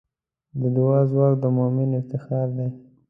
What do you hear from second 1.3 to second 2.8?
د مؤمن افتخار دی.